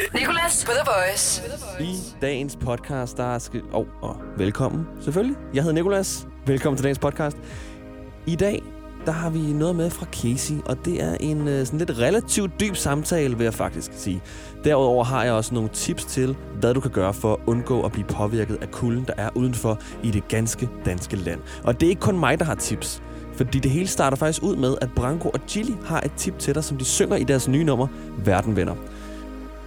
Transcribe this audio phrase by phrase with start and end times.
[0.00, 1.42] Nicolas på The Voice.
[1.80, 3.62] I dagens podcast, der skal...
[3.72, 5.36] Oh, og velkommen, selvfølgelig.
[5.54, 6.26] Jeg hedder Nikolas.
[6.46, 7.36] Velkommen til dagens podcast.
[8.26, 8.62] I dag,
[9.06, 12.60] der har vi noget med fra Casey, og det er en øh, sådan lidt relativt
[12.60, 14.22] dyb samtale, vil jeg faktisk sige.
[14.64, 17.92] Derudover har jeg også nogle tips til, hvad du kan gøre for at undgå at
[17.92, 21.40] blive påvirket af kulden, der er udenfor i det ganske danske land.
[21.64, 23.02] Og det er ikke kun mig, der har tips.
[23.36, 26.54] Fordi det hele starter faktisk ud med, at Branko og Chili har et tip til
[26.54, 27.86] dig, som de synger i deres nye nummer,
[28.24, 28.74] Verden Venner.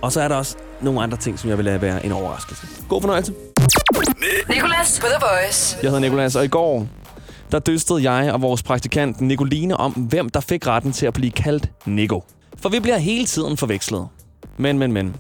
[0.04, 2.68] Og så er der også nogle andre ting, som jeg vil lade være en overraskelse.
[2.90, 3.34] God fornøjelse.
[4.50, 5.78] Nicolas på The Voice.
[5.82, 6.88] Jeg hedder Nikolas, og i går,
[7.52, 11.32] der dystede jeg og vores praktikant Nicoline om, hvem der fik retten til at blive
[11.32, 12.24] kaldt Nico.
[12.58, 14.08] For vi bliver hele tiden forvekslet.
[14.58, 15.16] Men, men, men.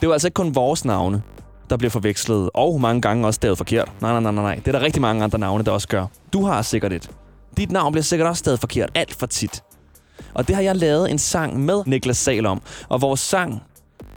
[0.00, 1.22] Det jo altså ikke kun vores navne,
[1.70, 3.92] der bliver forvekslet, og mange gange også stadig forkert.
[4.00, 4.54] Nej, nej, nej, nej.
[4.54, 6.06] Det er der rigtig mange andre navne, der også gør.
[6.32, 7.10] Du har sikkert et.
[7.56, 9.62] Dit navn bliver sikkert også stadig forkert, alt for tit.
[10.34, 12.62] Og det har jeg lavet en sang med Niklas Sal om.
[12.88, 13.62] Og vores sang,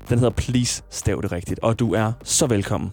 [0.10, 1.60] den hedder Please Stav det rigtigt.
[1.60, 2.92] Og du er så velkommen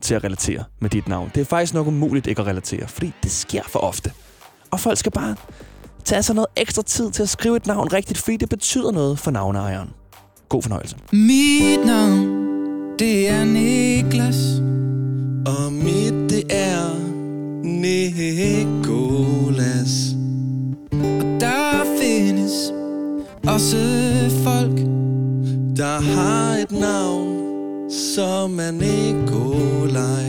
[0.00, 1.30] til at relatere med dit navn.
[1.34, 4.12] Det er faktisk nok umuligt ikke at relatere, fordi det sker for ofte.
[4.70, 5.36] Og folk skal bare
[6.04, 9.18] tage sig noget ekstra tid til at skrive et navn rigtigt, fordi det betyder noget
[9.18, 9.90] for navneejeren.
[10.48, 10.96] God fornøjelse.
[11.12, 12.28] Mit navn,
[12.98, 14.62] det er Niklas.
[15.46, 16.98] Og mit det er
[18.82, 19.34] Nikolas.
[20.92, 22.72] Og der findes
[23.46, 23.97] også
[25.78, 30.28] der har et navn, som er Nikolaj.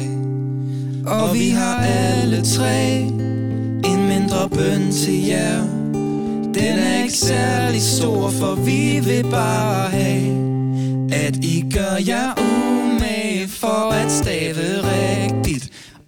[1.06, 2.98] og vi har alle tre
[3.86, 5.62] en mindre bøn til jer.
[6.54, 10.34] Den er ikke særlig stor, for vi vil bare have,
[11.12, 15.29] at I gør jer umage for at stave rigtigt.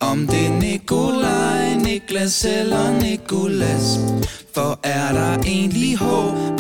[0.02, 4.00] Om det er Nikolaj, Niklas eller Nikolas.
[4.54, 6.04] For er der egentlig H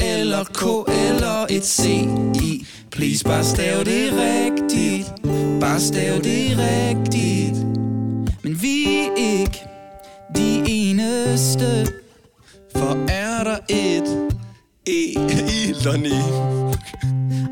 [0.04, 1.86] eller K eller et C
[2.44, 2.68] i?
[2.92, 5.14] Please bare stav det rigtigt.
[5.60, 7.66] Bare stav det rigtigt.
[8.44, 9.62] Men vi er ikke
[10.36, 11.88] de eneste.
[12.76, 14.32] For er der et
[14.88, 15.02] E
[15.50, 16.24] i Lonnie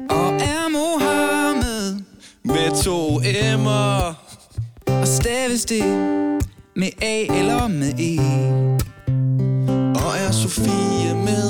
[0.10, 2.02] Og er Mohammed
[2.44, 4.29] med to M'er.
[5.10, 5.84] Staves det
[6.76, 8.20] med A eller med E.
[10.06, 11.50] Og er Sofie med?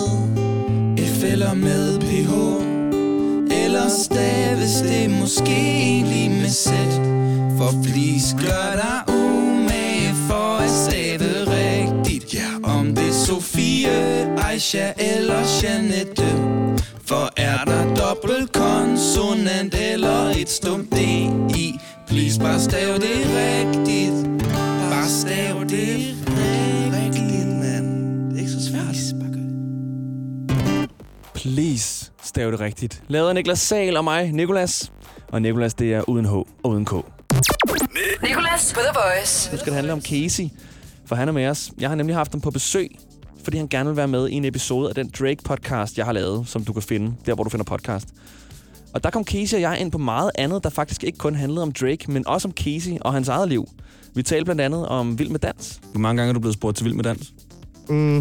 [0.98, 2.32] F eller med PH
[3.66, 6.70] Eller staves det måske egentlig med Z?
[7.58, 12.34] For please gør dig umage for at stave rigtigt.
[12.34, 12.48] Ja.
[12.64, 16.28] Om det er Sofie, Aisha eller Janette
[17.06, 20.98] For er der dobbelt konsonant eller et stumt D
[21.56, 21.80] i?
[22.10, 24.42] Please bare stav det rigtigt
[24.92, 26.16] Bare stav det
[26.94, 28.30] rigtigt mand.
[28.32, 29.20] Det er ikke så svært.
[29.20, 29.40] Bare gør
[30.80, 30.90] det.
[31.34, 33.04] Please, stav det rigtigt.
[33.08, 34.92] Lavet Niklas Sal og mig, Nikolas.
[35.28, 36.92] Og Nikolas, det er uden H og uden K.
[38.24, 39.52] Nicolas på The Voice.
[39.52, 40.48] Nu skal det handle om Casey,
[41.06, 41.72] for han er med os.
[41.80, 42.90] Jeg har nemlig haft ham på besøg,
[43.44, 46.48] fordi han gerne vil være med i en episode af den Drake-podcast, jeg har lavet,
[46.48, 48.08] som du kan finde, der hvor du finder podcast.
[48.94, 51.64] Og der kom Casey og jeg ind på meget andet, der faktisk ikke kun handlede
[51.64, 53.70] om Drake, men også om Casey og hans eget liv.
[54.16, 55.80] Vi talte blandt andet om Vild med Dans.
[55.92, 57.34] Hvor mange gange er du blevet spurgt til Vild med Dans?
[57.90, 58.18] Mm,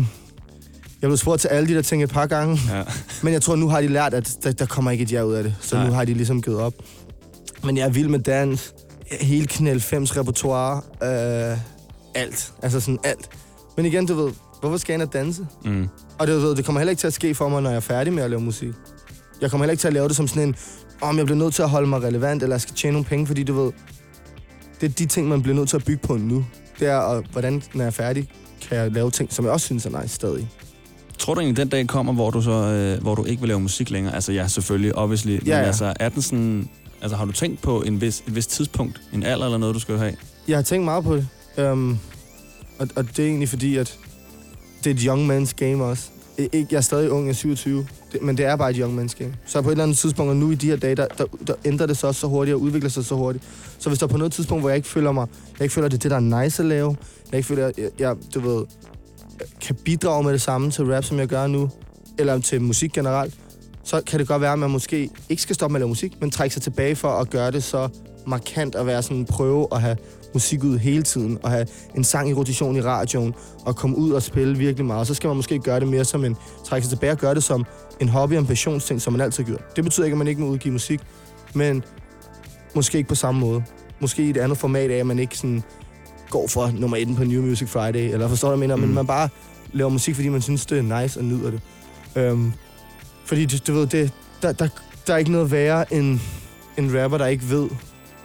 [1.02, 2.82] jeg blev spurgt til alle de der ting et par gange, Ja.
[3.22, 5.34] men jeg tror, nu har de lært, at der, der kommer ikke et ja ud
[5.34, 5.54] af det.
[5.60, 5.86] Så Nej.
[5.86, 6.72] Nu har de ligesom givet op.
[7.64, 8.74] Men jeg er vild med dans.
[9.20, 10.76] Hele Knæl 5's repertoire.
[11.52, 11.58] Øh,
[12.14, 12.52] alt.
[12.62, 13.28] Altså sådan alt.
[13.76, 15.46] Men igen, du ved, hvorfor skal jeg ind og danse?
[15.64, 15.88] Mm.
[16.18, 17.76] Og det, du ved, det kommer heller ikke til at ske for mig, når jeg
[17.76, 18.72] er færdig med at lave musik.
[19.41, 20.54] Jeg kommer heller ikke til at lave det som sådan en,
[21.00, 23.26] om jeg bliver nødt til at holde mig relevant, eller jeg skal tjene nogle penge,
[23.26, 23.72] fordi du ved,
[24.81, 26.47] det er de ting, man bliver nødt til at bygge på nu.
[26.81, 28.28] Det er, og hvordan, når jeg er færdig,
[28.69, 30.48] kan jeg lave ting, som jeg også synes er nice stadig.
[31.19, 33.60] Tror du egentlig, den dag kommer, hvor du, så, øh, hvor du ikke vil lave
[33.60, 34.15] musik længere?
[34.15, 35.31] Altså ja, selvfølgelig, obviously.
[35.31, 36.69] Men Ja, altså, er den sådan...
[37.03, 39.81] Altså, har du tænkt på en vis, et vis tidspunkt, en alder eller noget, du
[39.81, 40.15] skal have?
[40.48, 41.27] Jeg har tænkt meget på det.
[41.72, 41.98] Um,
[42.78, 43.98] og, og det er egentlig fordi, at
[44.84, 46.04] det er et young man's game også.
[46.38, 49.00] Ikke, jeg er stadig ung, jeg er 27, det, men det er bare et young
[49.00, 49.34] man's game.
[49.47, 51.54] Så på et eller andet tidspunkt, og nu i de her dage, der, der, der
[51.65, 53.45] ændrer det sig også så hurtigt og udvikler sig så hurtigt.
[53.78, 55.27] Så hvis der er på noget tidspunkt, hvor jeg ikke føler mig,
[55.59, 56.97] jeg ikke føler, det er det, der er nice at lave,
[57.30, 58.65] jeg ikke føler, jeg, jeg du ved,
[59.60, 61.71] kan bidrage med det samme til rap, som jeg gør nu,
[62.18, 63.34] eller til musik generelt,
[63.84, 66.21] så kan det godt være, at man måske ikke skal stoppe med at lave musik,
[66.21, 67.89] men trække sig tilbage for at gøre det så
[68.27, 69.97] markant at være sådan prøve at have
[70.34, 73.34] musik ud hele tiden, og have en sang i rotation i radioen,
[73.65, 75.07] og komme ud og spille virkelig meget.
[75.07, 76.36] Så skal man måske gøre det mere som en,
[76.66, 77.65] trække sig tilbage og gøre det som
[78.01, 79.77] en hobby og en passionsting, som man altid gjort.
[79.77, 81.01] Det betyder ikke, at man ikke må udgive musik,
[81.54, 81.83] men
[82.75, 83.63] måske ikke på samme måde.
[84.01, 85.63] Måske i et andet format af, at man ikke sådan
[86.31, 88.83] går for nummer 1 på New Music Friday, eller forstår du, hvad jeg mener, Mm.
[88.83, 89.28] men man bare
[89.72, 91.60] laver musik, fordi man synes, det er nice og nyder det.
[92.16, 92.53] Øhm,
[93.24, 94.69] fordi du, du ved, det, der, der,
[95.07, 96.21] der er ikke noget værre end,
[96.78, 97.69] en rapper, der ikke ved.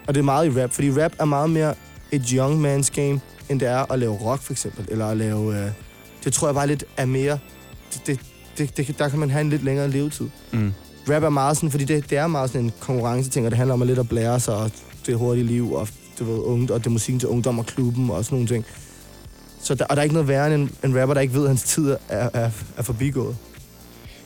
[0.08, 1.74] Og det er meget i rap, fordi rap er meget mere
[2.14, 4.86] et young man's game, end det er at lave rock, for eksempel.
[4.88, 5.58] Eller at lave...
[5.58, 5.72] Øh,
[6.24, 7.40] det tror jeg bare lidt er mere...
[7.94, 8.20] Det, det,
[8.58, 10.30] det, det, der kan man have en lidt længere levetid.
[10.52, 10.74] Mm.
[11.10, 13.74] Rap er meget sådan, fordi det, det er meget sådan en konkurrenceting, og det handler
[13.74, 14.72] om at lidt at blære sig, og
[15.06, 15.88] det hurtige liv, og
[16.20, 18.66] du ved, unge, og det musikken til ungdom og klubben, og sådan nogle ting.
[19.62, 21.44] Så der, og der er ikke noget værre end en, en rapper, der ikke ved,
[21.44, 23.36] at hans tid er, er, er forbigået.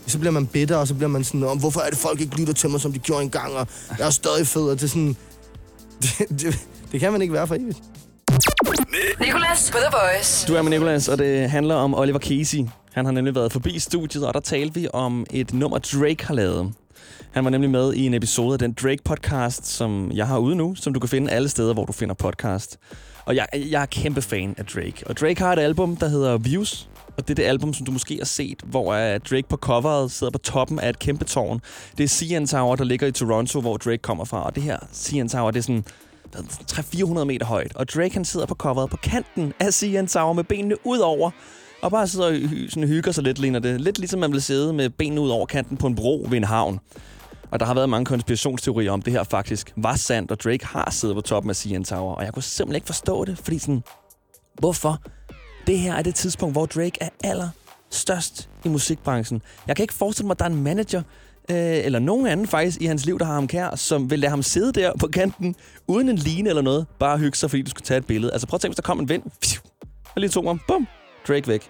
[0.07, 2.39] Så bliver man bitter, og så bliver man sådan, om hvorfor er det folk ikke
[2.39, 3.67] lytter til mig, som de gjorde engang, og
[3.99, 5.15] jeg er stadig fed, og det er sådan...
[6.01, 7.81] Det, det, det kan man ikke være for evigt.
[9.19, 10.47] Nicolas på The Voice.
[10.47, 12.59] Du er med Nicolas, og det handler om Oliver Casey.
[12.93, 16.33] Han har nemlig været forbi studiet, og der talte vi om et nummer, Drake har
[16.33, 16.73] lavet.
[17.31, 20.75] Han var nemlig med i en episode af den Drake-podcast, som jeg har ude nu,
[20.75, 22.77] som du kan finde alle steder, hvor du finder podcast.
[23.25, 25.03] Og jeg, jeg er kæmpe fan af Drake.
[25.05, 26.89] Og Drake har et album, der hedder Views.
[27.17, 30.11] Og det er det album, som du måske har set, hvor er Drake på coveret
[30.11, 31.61] sidder på toppen af et kæmpe tårn.
[31.97, 34.45] Det er CN Tower, der ligger i Toronto, hvor Drake kommer fra.
[34.45, 35.85] Og det her CN Tower, det er sådan
[36.35, 37.75] 300-400 meter højt.
[37.75, 41.31] Og Drake han sidder på coveret på kanten af CN Tower med benene ud over.
[41.81, 43.81] Og bare sidder og hy- sådan hygger sig lidt, ligner det.
[43.81, 46.43] Lidt ligesom man vil sidde med benene ud over kanten på en bro ved en
[46.43, 46.79] havn.
[47.51, 50.89] Og der har været mange konspirationsteorier om, det her faktisk var sandt, og Drake har
[50.91, 52.15] siddet på toppen af CN Tower.
[52.15, 53.83] Og jeg kunne simpelthen ikke forstå det, fordi sådan,
[54.59, 54.99] hvorfor?
[55.67, 59.41] Det her er det tidspunkt, hvor Drake er allerstørst i musikbranchen.
[59.67, 61.01] Jeg kan ikke forestille mig, at der er en manager,
[61.51, 64.29] øh, eller nogen anden faktisk i hans liv, der har ham kær, som vil lade
[64.29, 65.55] ham sidde der på kanten,
[65.87, 68.33] uden en line eller noget, bare hygge sig, fordi du skulle tage et billede.
[68.33, 69.23] Altså prøv at tænke, hvis der kom en vind,
[70.15, 70.87] og lige tog ham, bum,
[71.27, 71.61] Drake væk.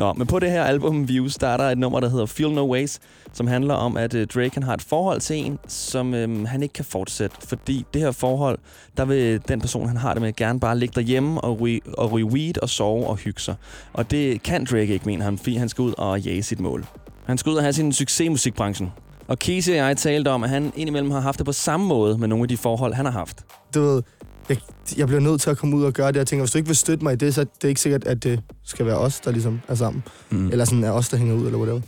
[0.00, 2.52] Nå, men på det her album Views, der er der et nummer, der hedder Feel
[2.52, 2.98] No Ways,
[3.32, 6.62] som handler om, at øh, Drake han har et forhold til en, som øh, han
[6.62, 7.36] ikke kan fortsætte.
[7.40, 8.58] Fordi det her forhold,
[8.96, 12.12] der vil den person, han har det med, gerne bare ligge derhjemme og ryge, og
[12.12, 13.54] ryge weed og sove og hygge sig.
[13.92, 16.86] Og det kan Drake ikke, mener han, fordi han skal ud og jage sit mål.
[17.26, 18.92] Han skal ud og have sin succes i musikbranchen.
[19.28, 22.18] Og Casey og jeg talte om, at han indimellem har haft det på samme måde
[22.18, 23.44] med nogle af de forhold, han har haft.
[23.74, 24.02] Du ved,
[24.48, 24.56] jeg,
[24.96, 26.16] jeg bliver nødt til at komme ud og gøre det.
[26.16, 28.04] Jeg tænker, hvis du ikke vil støtte mig i det, så er det ikke sikkert,
[28.04, 30.02] at det skal være os, der ligesom er sammen.
[30.30, 30.48] Mm.
[30.48, 31.80] Eller sådan er os, der hænger ud, eller whatever.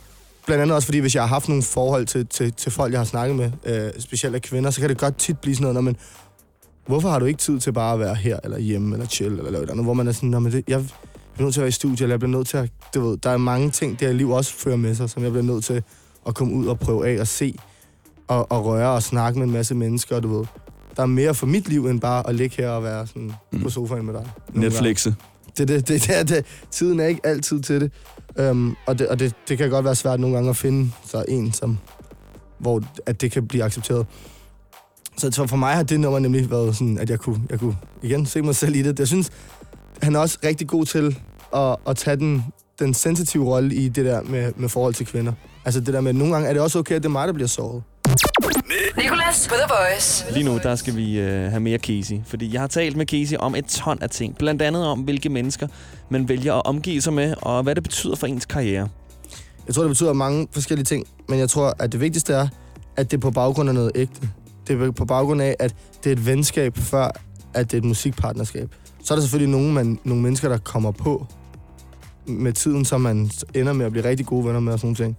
[0.45, 2.99] Blandt andet også, fordi hvis jeg har haft nogle forhold til, til, til folk, jeg
[2.99, 5.83] har snakket med, øh, specielt af kvinder, så kan det godt tit blive sådan noget,
[5.83, 5.95] man,
[6.87, 9.51] hvorfor har du ikke tid til bare at være her, eller hjemme, eller chill, eller
[9.51, 10.85] lave et andet, hvor man er sådan, "Nå, men det, jeg
[11.33, 13.17] bliver nødt til at være i studiet, eller jeg bliver nødt til at, du ved,
[13.17, 15.65] der er mange ting, det her liv også fører med sig, som jeg bliver nødt
[15.65, 15.83] til
[16.27, 17.55] at komme ud og prøve af og se,
[18.27, 20.45] og, og røre og snakke med en masse mennesker, du ved,
[20.95, 23.61] der er mere for mit liv, end bare at ligge her og være sådan Mm.
[23.61, 24.29] på sofaen med dig.
[24.53, 25.15] Netflixe.
[25.57, 27.91] Det, det, det, det, det, tiden er ikke altid til det.
[28.49, 31.25] Um, og det, og det, det kan godt være svært nogle gange at finde så
[31.27, 31.77] en, som,
[32.59, 34.05] hvor at det kan blive accepteret.
[35.17, 37.75] Så, så for mig har det nummer nemlig været sådan, at jeg kunne, jeg kunne
[38.01, 38.99] igen se mig selv i det.
[38.99, 39.31] Jeg synes,
[40.01, 41.17] han er også rigtig god til
[41.55, 42.43] at, at tage den,
[42.79, 45.33] den sensitive rolle i det der med, med forhold til kvinder.
[45.65, 47.27] Altså det der med, at nogle gange er det også okay, at det er mig,
[47.27, 47.83] der bliver såret.
[49.33, 50.33] Nicolas på The Voice.
[50.33, 52.15] Lige nu, der skal vi øh, have mere Casey.
[52.25, 54.37] Fordi jeg har talt med Casey om et ton af ting.
[54.37, 55.67] Blandt andet om, hvilke mennesker
[56.09, 58.89] man vælger at omgive sig med, og hvad det betyder for ens karriere.
[59.67, 62.47] Jeg tror, det betyder mange forskellige ting, men jeg tror, at det vigtigste er,
[62.95, 64.29] at det er på baggrund af noget ægte.
[64.67, 67.11] Det er på baggrund af, at det er et venskab, før
[67.53, 68.75] at det er et musikpartnerskab.
[69.03, 71.27] Så er der selvfølgelig nogle, man, nogle mennesker, der kommer på
[72.25, 74.95] med tiden, så man ender med at blive rigtig gode venner med og sådan nogle
[74.95, 75.17] ting.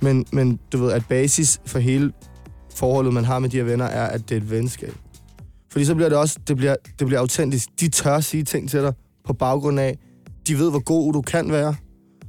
[0.00, 2.12] Men, men du ved, at basis for hele
[2.74, 4.94] forholdet, man har med de her venner, er, at det er et venskab.
[5.72, 7.68] Fordi så bliver det også, det bliver, det bliver autentisk.
[7.80, 8.92] De tør sige ting til dig
[9.24, 9.98] på baggrund af,
[10.46, 11.74] de ved, hvor god du kan være,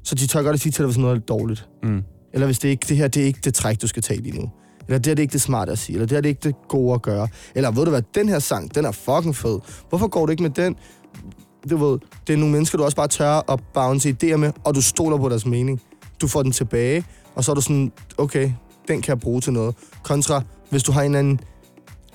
[0.04, 1.68] så de tør godt at sige til dig, hvis noget er dårligt.
[1.84, 2.04] Mm.
[2.34, 4.40] Eller hvis det ikke, det her det er ikke det træk, du skal tage lige
[4.40, 4.50] nu.
[4.88, 5.94] Eller det her det er ikke det smarte at sige.
[5.94, 7.28] Eller det her det er ikke det gode at gøre.
[7.56, 9.60] Eller ved du hvad, den her sang, den er fucking fed.
[9.90, 10.76] Hvorfor går du ikke med den?
[11.70, 14.76] Du ved, det er nogle mennesker, du også bare tør at bounce idéer med, og
[14.76, 15.82] du stoler på deres mening.
[16.22, 18.52] Du får den tilbage, og så er du sådan, okay,
[18.88, 19.76] den kan jeg bruge til noget.
[20.04, 21.40] Kontra, hvis du har en eller anden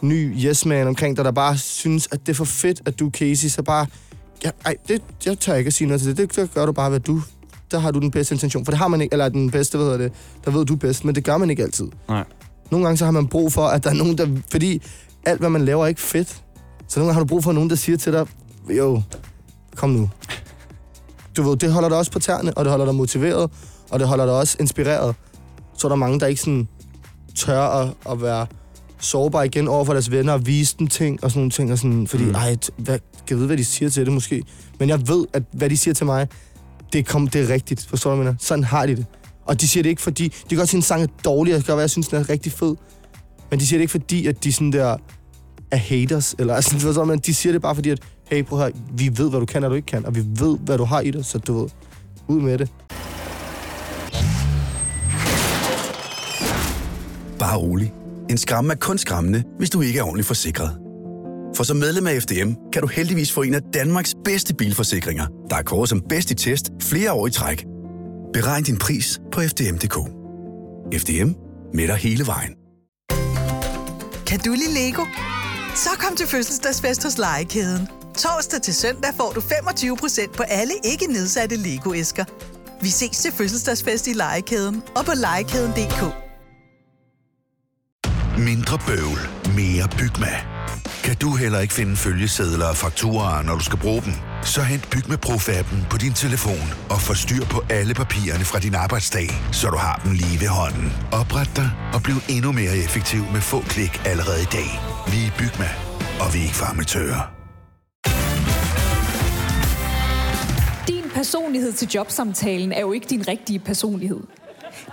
[0.00, 3.06] ny yes man omkring dig, der bare synes, at det er for fedt, at du
[3.06, 3.86] er Casey, så bare,
[4.44, 6.16] ja, ej, det, jeg tør ikke at sige noget til det.
[6.16, 7.22] Det, det gør du bare, hvad du
[7.70, 8.64] der har du den bedste intention.
[8.64, 10.12] For det har man ikke, eller den bedste, hvad hedder det,
[10.44, 11.86] der ved du bedst, men det gør man ikke altid.
[12.08, 12.24] Nej.
[12.70, 14.26] Nogle gange så har man brug for, at der er nogen, der...
[14.50, 14.82] Fordi
[15.26, 16.42] alt, hvad man laver, er ikke fedt.
[16.88, 18.26] Så nogle gange har du brug for nogen, der siger til dig,
[18.76, 19.02] jo,
[19.76, 20.10] kom nu.
[21.36, 23.50] Du ved, det holder dig også på tæerne, og det holder dig motiveret,
[23.90, 25.14] og det holder dig også inspireret.
[25.78, 26.68] Så er der mange, der ikke sådan
[27.34, 28.46] tør at, at være
[29.00, 31.72] sårbare igen over for deres venner og vise dem ting og sådan nogle ting.
[31.72, 32.34] Og sådan, fordi, Mm.
[32.34, 34.42] ej, hvad, kan jeg vide, hvad de siger til det måske?
[34.78, 36.28] Men jeg ved, at hvad de siger til mig,
[36.92, 37.86] det, kom, det er rigtigt.
[37.86, 38.38] Forstår du, hvad jeg mener?
[38.40, 39.06] Sådan har de det.
[39.46, 40.24] Og de siger det ikke, fordi...
[40.28, 41.90] De kan godt sige, at en sang er dårlig, og det kan godt være, jeg
[41.90, 42.74] synes, den er rigtig fed.
[43.50, 44.96] Men de siger det ikke, fordi at de sådan der
[45.70, 46.34] er haters.
[46.38, 49.10] Eller, altså, forstår du, men de siger det bare fordi, at hey, prøv høre, vi
[49.18, 50.06] ved, hvad du kan og du ikke kan.
[50.06, 51.68] Og vi ved, hvad du har i dig, så du ved,
[52.28, 52.68] ud med det.
[57.48, 57.92] Bare rolig.
[58.30, 60.78] En skræmme er kun skræmmende, hvis du ikke er ordentligt forsikret.
[61.56, 65.56] For som medlem af FDM kan du heldigvis få en af Danmarks bedste bilforsikringer, der
[65.56, 67.66] er kåret som bedst i test flere år i træk.
[68.32, 69.96] Beregn din pris på FDM.dk.
[71.00, 71.30] FDM
[71.74, 72.54] med dig hele vejen.
[74.26, 75.04] Kan du lide Lego?
[75.74, 77.88] Så kom til fødselsdagsfest hos Legekæden.
[78.16, 82.24] Torsdag til søndag får du 25% på alle ikke nedsatte Lego-æsker.
[82.82, 86.27] Vi ses til fødselsdagsfest i Legekæden og på legekæden.dk.
[88.48, 89.20] Mindre bøvl,
[89.60, 90.32] mere Bygma.
[91.04, 94.12] Kan du heller ikke finde følgesedler og fakturer, når du skal bruge dem?
[94.42, 98.74] Så hent Bygma Pro-appen på din telefon og få styr på alle papirerne fra din
[98.74, 100.92] arbejdsdag, så du har dem lige ved hånden.
[101.12, 104.70] Opret dig og bliv endnu mere effektiv med få klik allerede i dag.
[105.12, 105.70] Vi er Bygma,
[106.20, 107.22] og vi er ikke farmatører.
[110.88, 114.20] Din personlighed til jobsamtalen er jo ikke din rigtige personlighed.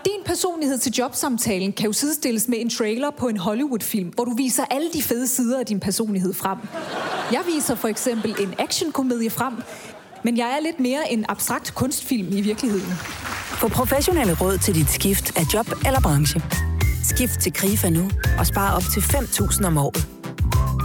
[0.06, 4.36] Din personlighed til jobsamtalen kan jo sidestilles med en trailer på en Hollywood-film, hvor du
[4.36, 6.58] viser alle de fede sider af din personlighed frem.
[7.32, 9.54] Jeg viser for eksempel en actionkomedie frem,
[10.24, 12.94] men jeg er lidt mere en abstrakt kunstfilm i virkeligheden.
[13.60, 16.42] Få professionelle råd til dit skift af job eller branche.
[17.04, 18.10] Skift til KRIFA nu
[18.40, 20.08] og spar op til 5.000 om året.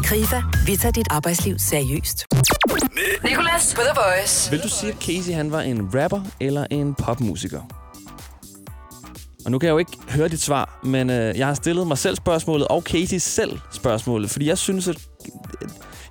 [0.05, 2.27] KRIFA, vi tager dit arbejdsliv seriøst.
[3.25, 4.51] Nicolas på The Voice.
[4.51, 7.61] Vil du sige, at Casey han var en rapper eller en popmusiker?
[9.45, 11.99] Og nu kan jeg jo ikke høre dit svar, men øh, jeg har stillet mig
[11.99, 14.97] selv spørgsmålet, og Casey selv spørgsmålet, fordi jeg synes, at...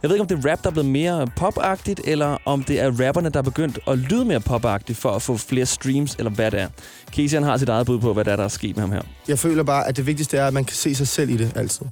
[0.02, 2.80] Jeg ved ikke, om det er rap, der er blevet mere popagtigt, eller om det
[2.80, 6.32] er rapperne, der er begyndt at lyde mere popagtigt for at få flere streams, eller
[6.32, 6.68] hvad det er.
[7.16, 8.92] Casey han har sit eget bud på, hvad der er, der er sket med ham
[8.92, 9.02] her.
[9.28, 11.52] Jeg føler bare, at det vigtigste er, at man kan se sig selv i det
[11.56, 11.86] altid.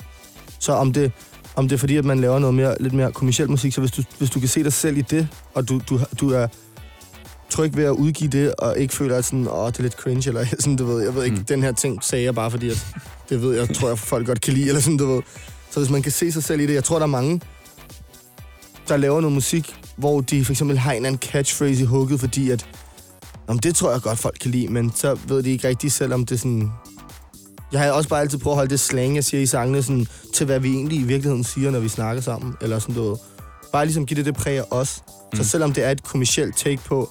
[0.60, 1.12] Så om det,
[1.56, 3.92] om det er fordi, at man laver noget mere, lidt mere kommersiel musik, så hvis
[3.92, 6.48] du, hvis du kan se dig selv i det, og du, du, du er
[7.50, 10.28] tryg ved at udgive det, og ikke føler, at sådan, åh, det er lidt cringe,
[10.28, 11.46] eller sådan, du ved, jeg ved ikke, mm.
[11.46, 12.86] den her ting sagde jeg bare, fordi at,
[13.30, 15.22] det ved jeg, tror jeg, folk godt kan lide, eller sådan, du ved.
[15.72, 17.42] Så hvis man kan se sig selv i det, jeg tror, der er mange,
[18.88, 22.20] der laver noget musik, hvor de for eksempel har en eller anden catchphrase i hugget,
[22.20, 22.66] fordi at,
[23.48, 26.14] om det tror jeg godt, folk kan lide, men så ved de ikke rigtig selv,
[26.14, 26.72] om det er sådan...
[27.72, 30.08] Jeg har også bare altid prøvet at holde det slang, jeg siger i sangene, sådan,
[30.34, 33.20] til hvad vi egentlig i virkeligheden siger, når vi snakker sammen, eller sådan noget.
[33.72, 35.04] Bare ligesom give det det præg af os.
[35.34, 35.38] Mm.
[35.38, 37.10] Så selvom det er et kommersielt take på,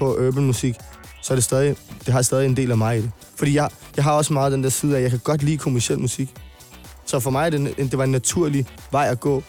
[0.00, 0.74] på urban musik,
[1.22, 1.76] så er det stadig,
[2.06, 3.10] det har stadig en del af mig i det.
[3.36, 5.58] Fordi jeg, jeg har også meget den der side af, at jeg kan godt lide
[5.58, 6.34] kommersiel musik.
[7.06, 9.42] Så for mig er det, det var en naturlig vej at gå.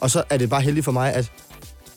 [0.00, 1.32] Og så er det bare heldigt for mig, at,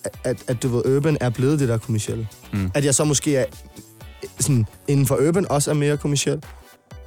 [0.03, 2.27] at, at, at du ved, urban er blevet det der kommersielle.
[2.53, 2.71] Mm.
[2.73, 3.45] At jeg så måske er
[4.39, 6.43] sådan, inden for urban også er mere kommersiel.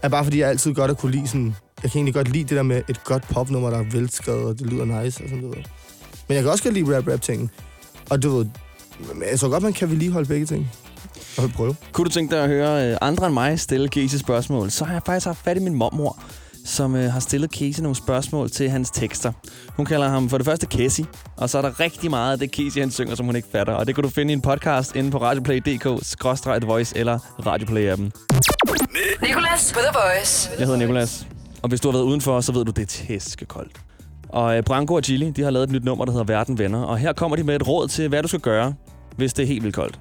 [0.02, 1.54] Er bare fordi, jeg altid godt at kunne lide sådan...
[1.82, 4.58] Jeg kan egentlig godt lide det der med et godt popnummer, der er velskrevet, og
[4.58, 5.70] det lyder nice og sådan noget.
[6.28, 7.50] Men jeg kan også godt lide rap-rap-ting.
[8.10, 8.46] Og du ved,
[9.14, 10.70] men jeg tror godt, man kan vedligeholde begge ting.
[11.38, 11.76] Og prøve.
[11.92, 14.92] Kunne du tænke dig at høre øh, andre end mig stille Casey spørgsmål, så har
[14.92, 16.22] jeg faktisk haft fat i min mormor,
[16.64, 19.32] som øh, har stillet Casey nogle spørgsmål til hans tekster.
[19.76, 21.04] Hun kalder ham for det første Casey,
[21.36, 23.72] og så er der rigtig meget af det Casey, han synger, som hun ikke fatter.
[23.72, 28.10] Og det kan du finde i en podcast inde på radioplay.dk, voice eller radioplay-appen.
[29.22, 30.50] Nicolas på The Voice.
[30.58, 31.26] Jeg hedder Nikolas,
[31.62, 33.80] og hvis du har været udenfor, så ved du, det er tæskekoldt.
[34.28, 36.82] Og øh, Branko og Chili, de har lavet et nyt nummer, der hedder Verden Venner.
[36.82, 38.74] Og her kommer de med et råd til, hvad du skal gøre,
[39.16, 40.00] hvis det er helt vildt koldt.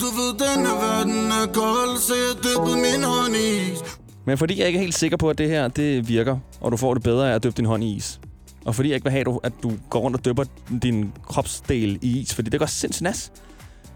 [0.00, 3.98] Du ved, denne verden er kold, så jeg dyppede min hånd i is.
[4.26, 6.76] Men fordi jeg ikke er helt sikker på, at det her det virker, og du
[6.76, 8.20] får det bedre af at dyppe din hånd i is.
[8.64, 10.44] Og fordi jeg ikke vil have, at du går rundt og dypper
[10.82, 13.32] din kropsdel i is, fordi det går sindssygt nas,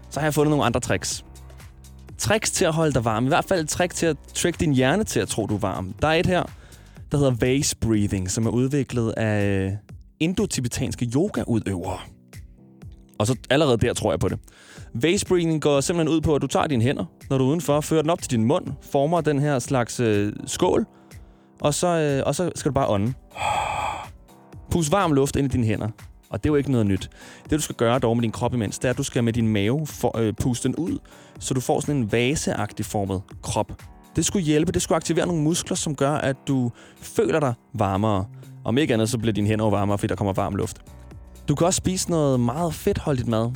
[0.09, 1.25] så har jeg fundet nogle andre tricks.
[2.17, 3.25] Tricks til at holde dig varm.
[3.25, 5.59] I hvert fald et trick til at trick din hjerne til at tro, du er
[5.59, 5.93] varm.
[6.01, 6.43] Der er et her,
[7.11, 9.77] der hedder vase breathing, som er udviklet af
[10.19, 11.99] indotibetanske yogaudøvere.
[13.21, 14.39] Og så allerede der tror jeg på det.
[14.93, 17.81] Vase breathing går simpelthen ud på, at du tager dine hænder, når du er udenfor,
[17.81, 20.85] fører den op til din mund, former den her slags øh, skål,
[21.61, 23.13] og så, øh, og så skal du bare ånde.
[24.71, 25.87] Pus varm luft ind i dine hænder.
[26.29, 27.09] Og det er jo ikke noget nyt.
[27.43, 29.33] Det, du skal gøre dog med din krop imens, det er, at du skal med
[29.33, 30.97] din mave for, øh, puste den ud,
[31.39, 33.71] så du får sådan en vaseagtig formet krop.
[34.15, 38.25] Det skulle hjælpe, det skulle aktivere nogle muskler, som gør, at du føler dig varmere.
[38.65, 40.81] Om ikke andet, så bliver dine hænder varmere, fordi der kommer varm luft.
[41.47, 43.51] Du kan også spise noget meget fedtholdigt mad.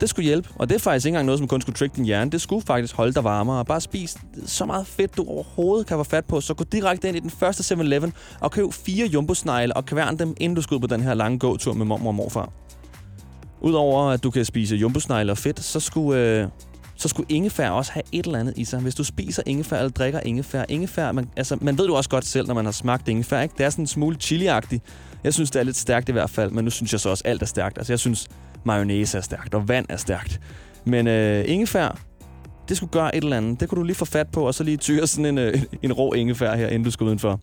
[0.00, 2.04] Det skulle hjælpe, og det er faktisk ikke engang noget, som kun skulle trick din
[2.04, 2.30] hjerne.
[2.30, 3.64] Det skulle faktisk holde dig varmere.
[3.64, 4.16] Bare spis
[4.46, 6.40] så meget fedt, du overhovedet kan få fat på.
[6.40, 9.34] Så gå direkte ind i den første 7-Eleven og køb fire jumbo
[9.74, 12.14] og kværn dem, inden du skal ud på den her lange gåtur med mormor og
[12.14, 12.52] morfar.
[13.60, 16.48] Udover at du kan spise jumbo og fedt, så skulle, øh,
[17.04, 18.80] så skulle ingefær også have et eller andet i sig.
[18.80, 22.24] Hvis du spiser ingefær eller drikker ingefær, ingefær, man, altså, man ved du også godt
[22.24, 23.54] selv, når man har smagt ingefær, ikke?
[23.58, 24.78] Det er sådan en smule chili-agtigt.
[25.24, 27.22] Jeg synes, det er lidt stærkt i hvert fald, men nu synes jeg så også,
[27.26, 27.78] alt er stærkt.
[27.78, 28.28] Altså, jeg synes,
[28.64, 30.40] mayonnaise er stærkt, og vand er stærkt.
[30.84, 31.98] Men øh, ingefær,
[32.68, 33.60] Det skulle gøre et eller andet.
[33.60, 35.92] Det kunne du lige få fat på, og så lige tyre sådan en, øh, en
[35.92, 37.40] rå ingefær her, inden du skal udenfor.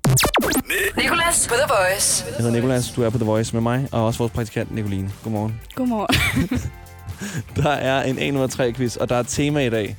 [0.97, 2.25] Nicolas på The Voice.
[2.27, 5.11] Jeg hedder Nikolas, du er på The Voice med mig, og også vores praktikant Nicoline.
[5.23, 5.59] Godmorgen.
[5.75, 6.59] Godmorgen.
[7.55, 9.97] Der er en 1 ud af 3 quiz, og der er tema i dag.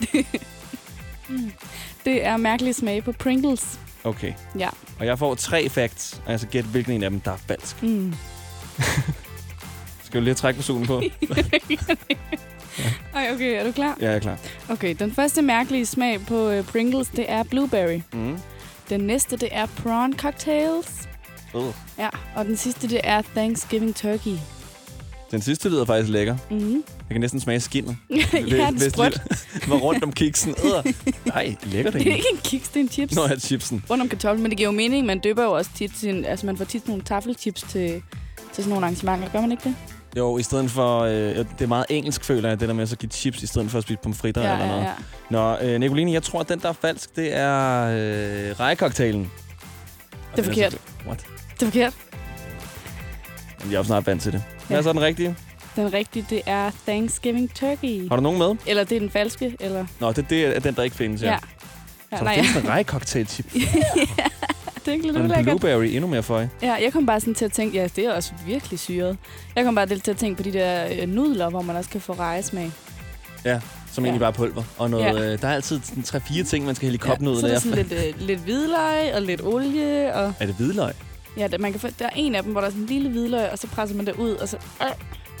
[2.04, 3.80] det er mærkelig smag på Pringles.
[4.04, 4.32] Okay.
[4.58, 4.68] Ja.
[4.98, 7.36] Og jeg får tre facts, og jeg skal gætte, hvilken en af dem, der er
[7.36, 7.82] falsk.
[7.82, 8.14] Mm.
[10.04, 11.02] Skal du lige have træk på solen på?
[13.14, 13.96] Ej, okay, er du klar?
[14.00, 14.38] Ja, jeg er klar.
[14.68, 18.00] Okay, den første mærkelige smag på uh, Pringles, det er blueberry.
[18.12, 18.38] Mm.
[18.88, 21.08] Den næste, det er prawn cocktails.
[21.54, 21.74] Uh.
[21.98, 24.36] Ja, og den sidste, det er Thanksgiving turkey.
[25.32, 26.36] Den sidste lyder faktisk lækker.
[26.50, 26.72] Mm.
[26.74, 27.96] Jeg kan næsten smage skinnet.
[28.10, 29.22] ja, det er sprødt.
[29.68, 30.54] var rundt om kiksen.
[30.64, 30.92] Øh.
[31.24, 33.14] Nej, lækker det Det er ikke en kiks, det er en chips.
[33.14, 33.84] Nå, ja, chipsen.
[33.90, 35.06] Rundt om kartoflen, men det giver jo mening.
[35.06, 38.02] Man døber jo også tit sin, altså man får tit nogle taffelchips til, til
[38.54, 39.28] sådan nogle arrangementer.
[39.32, 39.74] Gør man ikke det?
[40.16, 41.00] Jo, i stedet for...
[41.00, 43.46] Øh, det er meget engelsk, føler jeg, det der med at så give chips, i
[43.46, 44.84] stedet for at spise pomfritter Ja, eller ja, noget.
[44.84, 44.92] ja.
[45.30, 49.30] Nå, øh, Nicoline, jeg tror, at den, der er falsk, det er øh, rejekokktailen.
[50.36, 50.76] Det er forkert.
[51.06, 51.26] What?
[51.54, 51.94] Det er forkert.
[53.64, 54.42] Jeg er jo snart vant til det.
[54.66, 54.82] Hvad er Ja.
[54.82, 55.36] så den rigtige?
[55.76, 58.08] Den rigtige, det er Thanksgiving turkey.
[58.08, 58.56] Har du nogen med?
[58.66, 59.86] Eller det er den falske, eller...
[60.00, 61.26] Nå, det, det er den, der ikke findes, ja.
[61.26, 61.32] Ja.
[61.32, 61.38] ja.
[62.12, 63.52] Ja, Så nej, der findes en rejekoktailchip.
[63.52, 65.44] det er ikke lidt ulækkert.
[65.44, 68.12] blueberry endnu mere for Ja, jeg kom bare sådan til at tænke, ja, det er
[68.12, 69.16] også virkelig syret.
[69.56, 71.90] Jeg kom bare lidt til at tænke på de der øh, nudler, hvor man også
[71.90, 72.70] kan få rejesmag.
[73.44, 73.60] Ja,
[73.92, 74.08] som Ja.
[74.08, 74.62] egentlig bare er pulver.
[74.78, 75.32] Og noget, Ja.
[75.32, 77.40] øh, der er altid sådan tre-fire ting, man skal hælde i kopnudlen.
[77.40, 80.14] så er der sådan lidt, øh, lidt hvidløg og lidt olie.
[80.14, 80.92] Og, Er det hvidløg?
[81.36, 82.88] Ja, der, man kan få, der er en af dem, hvor der er sådan en
[82.88, 84.56] lille hvidløg, og så presser man det ud, og så...
[84.82, 84.88] Øh,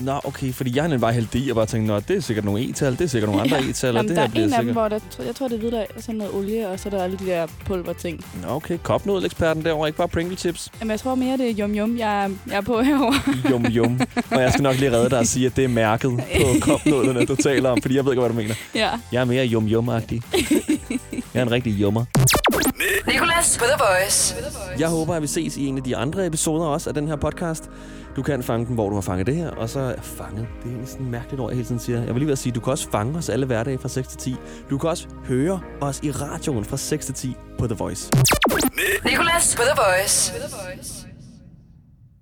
[0.00, 2.16] Nå, okay, fordi jeg har nemlig bare hældt det i og bare tænkt, nå, det
[2.16, 4.28] er sikkert nogle e-tal, det er sikkert nogle andre e-tal, og det der her er
[4.30, 4.74] bliver en af dem, sikkert...
[4.74, 7.04] hvor der, jeg tror, det er hvidløg, og så noget olie, og så er der
[7.04, 8.24] alle de der pulverting.
[8.42, 10.68] Nå, okay, kopnudeleksperten derovre, ikke bare Pringle chips.
[10.80, 13.14] Jamen, jeg tror mere, det er yum yum, jeg, er- jeg er på herovre.
[13.50, 14.00] Jum, jum.
[14.30, 17.26] Og jeg skal nok lige redde dig og sige, at det er mærket på kopnudlerne,
[17.26, 18.54] du taler om, fordi jeg ved ikke, hvad du mener.
[18.74, 18.90] ja.
[19.12, 20.20] Jeg er mere jum jum -agtig.
[21.34, 22.04] Jeg er en rigtig jummer.
[23.42, 24.34] Nicolas på The Voice.
[24.78, 27.16] Jeg håber, at vi ses i en af de andre episoder også af den her
[27.16, 27.70] podcast.
[28.16, 30.46] Du kan fange den, hvor du har fanget det her, og så fanget.
[30.64, 31.98] Det er sådan et mærkeligt ord, jeg hele tiden siger.
[31.98, 33.88] Jeg vil lige ved at sige, at du kan også fange os alle hverdage fra
[33.88, 34.36] 6 til 10.
[34.70, 38.10] Du kan også høre os i radioen fra 6 til 10 på The Voice.
[39.04, 40.32] Nicolas på The Voice.